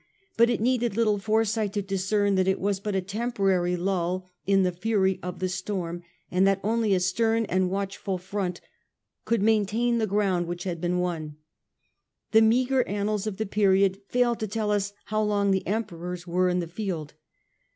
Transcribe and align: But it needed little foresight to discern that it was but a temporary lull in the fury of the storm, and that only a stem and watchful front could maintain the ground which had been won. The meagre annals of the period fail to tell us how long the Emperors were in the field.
But 0.35 0.49
it 0.49 0.59
needed 0.59 0.97
little 0.97 1.19
foresight 1.19 1.73
to 1.73 1.83
discern 1.83 2.33
that 2.33 2.47
it 2.47 2.59
was 2.59 2.79
but 2.79 2.95
a 2.95 3.01
temporary 3.01 3.75
lull 3.75 4.25
in 4.47 4.63
the 4.63 4.71
fury 4.71 5.19
of 5.21 5.37
the 5.37 5.47
storm, 5.47 6.01
and 6.31 6.47
that 6.47 6.59
only 6.63 6.95
a 6.95 6.99
stem 6.99 7.45
and 7.49 7.69
watchful 7.69 8.17
front 8.17 8.61
could 9.25 9.43
maintain 9.43 9.99
the 9.99 10.07
ground 10.07 10.47
which 10.47 10.63
had 10.63 10.81
been 10.81 10.97
won. 10.97 11.35
The 12.31 12.41
meagre 12.41 12.81
annals 12.87 13.27
of 13.27 13.37
the 13.37 13.45
period 13.45 14.01
fail 14.07 14.33
to 14.37 14.47
tell 14.47 14.71
us 14.71 14.93
how 15.05 15.21
long 15.21 15.51
the 15.51 15.67
Emperors 15.67 16.25
were 16.25 16.49
in 16.49 16.61
the 16.61 16.65
field. 16.67 17.13